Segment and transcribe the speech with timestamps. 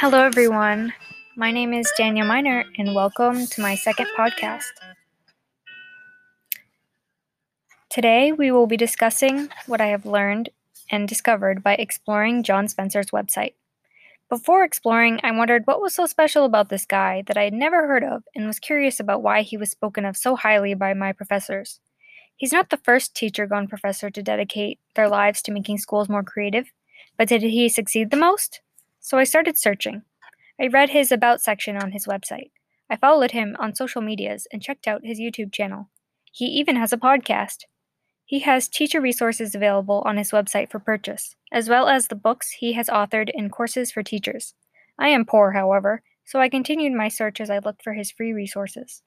[0.00, 0.92] Hello, everyone.
[1.34, 4.62] My name is Daniel Miner, and welcome to my second podcast.
[7.90, 10.50] Today, we will be discussing what I have learned
[10.88, 13.54] and discovered by exploring John Spencer's website.
[14.28, 17.88] Before exploring, I wondered what was so special about this guy that I had never
[17.88, 21.12] heard of and was curious about why he was spoken of so highly by my
[21.12, 21.80] professors.
[22.36, 26.22] He's not the first teacher gone professor to dedicate their lives to making schools more
[26.22, 26.70] creative,
[27.16, 28.60] but did he succeed the most?
[29.08, 30.02] So I started searching.
[30.60, 32.50] I read his About section on his website.
[32.90, 35.88] I followed him on social medias and checked out his YouTube channel.
[36.30, 37.64] He even has a podcast.
[38.26, 42.50] He has teacher resources available on his website for purchase, as well as the books
[42.50, 44.52] he has authored and courses for teachers.
[44.98, 48.34] I am poor, however, so I continued my search as I looked for his free
[48.34, 49.00] resources.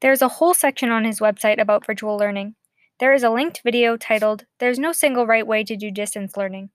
[0.00, 2.54] There is a whole section on his website about virtual learning.
[3.00, 6.70] There is a linked video titled, There's No Single Right Way to Do Distance Learning.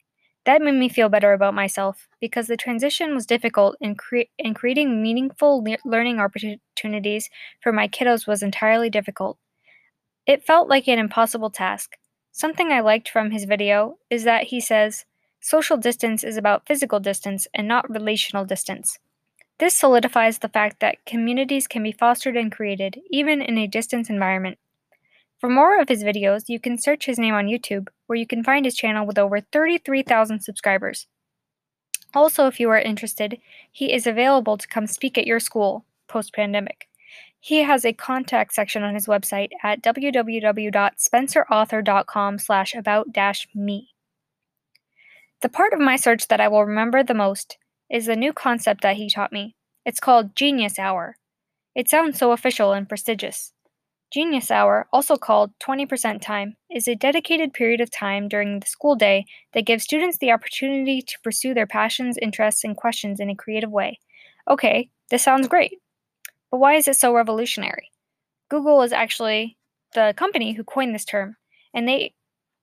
[0.50, 4.56] That made me feel better about myself because the transition was difficult and, cre- and
[4.56, 7.30] creating meaningful le- learning opportunities
[7.62, 9.38] for my kiddos was entirely difficult.
[10.26, 11.98] It felt like an impossible task.
[12.32, 15.06] Something I liked from his video is that he says,
[15.40, 18.98] social distance is about physical distance and not relational distance.
[19.60, 24.10] This solidifies the fact that communities can be fostered and created even in a distance
[24.10, 24.58] environment.
[25.40, 28.44] For more of his videos, you can search his name on YouTube, where you can
[28.44, 31.08] find his channel with over 33,000 subscribers.
[32.14, 33.40] Also, if you are interested,
[33.72, 36.90] he is available to come speak at your school post pandemic.
[37.40, 43.94] He has a contact section on his website at www.spencerauthor.com slash about dash me.
[45.42, 47.58] The part of my search that I will remember the most
[47.90, 49.56] is the new concept that he taught me.
[49.86, 51.16] It's called Genius Hour.
[51.76, 53.54] It sounds so official and prestigious.
[54.12, 58.96] Genius Hour, also called 20% Time, is a dedicated period of time during the school
[58.96, 63.36] day that gives students the opportunity to pursue their passions, interests, and questions in a
[63.36, 64.00] creative way.
[64.50, 65.78] Okay, this sounds great.
[66.50, 67.92] But why is it so revolutionary?
[68.50, 69.58] Google is actually
[69.94, 71.38] the company who coined this term,
[71.74, 72.16] and they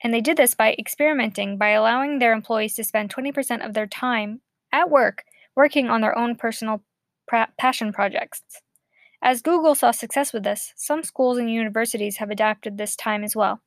[0.02, 3.86] and they did this by experimenting by allowing their employees to spend 20% of their
[3.86, 4.40] time
[4.72, 5.24] at work
[5.54, 6.82] working on their own personal
[7.26, 8.42] pra- passion projects.
[9.22, 13.34] As Google saw success with this, some schools and universities have adapted this time as
[13.34, 13.60] well.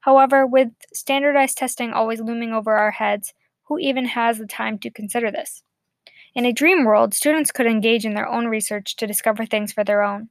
[0.00, 4.90] However, with standardized testing always looming over our heads, who even has the time to
[4.90, 5.62] consider this?
[6.34, 9.84] In a dream world, students could engage in their own research to discover things for
[9.84, 10.30] their own.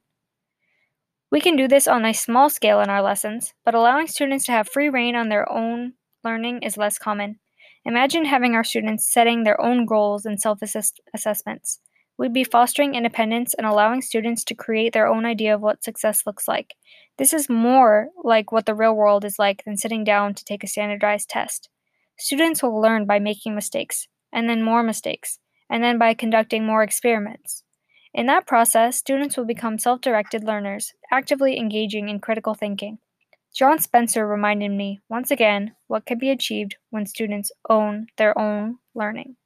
[1.30, 4.52] We can do this on a small scale in our lessons, but allowing students to
[4.52, 7.38] have free reign on their own learning is less common.
[7.84, 11.80] Imagine having our students setting their own goals and self assessments.
[12.18, 16.24] We'd be fostering independence and allowing students to create their own idea of what success
[16.26, 16.74] looks like.
[17.16, 20.64] This is more like what the real world is like than sitting down to take
[20.64, 21.68] a standardized test.
[22.18, 25.38] Students will learn by making mistakes, and then more mistakes,
[25.70, 27.62] and then by conducting more experiments.
[28.12, 32.98] In that process, students will become self directed learners, actively engaging in critical thinking.
[33.54, 38.78] John Spencer reminded me, once again, what can be achieved when students own their own
[38.94, 39.36] learning.